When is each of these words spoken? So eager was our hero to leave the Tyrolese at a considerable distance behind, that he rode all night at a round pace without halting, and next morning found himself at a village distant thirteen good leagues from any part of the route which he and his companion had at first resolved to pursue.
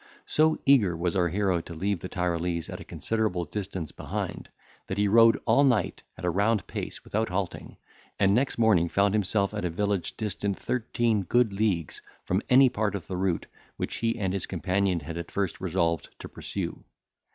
So 0.25 0.57
eager 0.65 0.97
was 0.97 1.15
our 1.15 1.27
hero 1.27 1.61
to 1.61 1.75
leave 1.75 1.99
the 1.99 2.09
Tyrolese 2.09 2.71
at 2.71 2.79
a 2.79 2.83
considerable 2.83 3.45
distance 3.45 3.91
behind, 3.91 4.49
that 4.87 4.97
he 4.97 5.07
rode 5.07 5.39
all 5.45 5.63
night 5.63 6.01
at 6.17 6.25
a 6.25 6.29
round 6.31 6.65
pace 6.65 7.03
without 7.03 7.29
halting, 7.29 7.77
and 8.19 8.33
next 8.33 8.57
morning 8.57 8.89
found 8.89 9.13
himself 9.13 9.53
at 9.53 9.63
a 9.63 9.69
village 9.69 10.17
distant 10.17 10.57
thirteen 10.57 11.21
good 11.21 11.53
leagues 11.53 12.01
from 12.25 12.41
any 12.49 12.67
part 12.67 12.95
of 12.95 13.05
the 13.05 13.15
route 13.15 13.45
which 13.77 13.97
he 13.97 14.17
and 14.17 14.33
his 14.33 14.47
companion 14.47 15.01
had 15.01 15.19
at 15.19 15.29
first 15.29 15.61
resolved 15.61 16.09
to 16.17 16.27
pursue. 16.27 16.83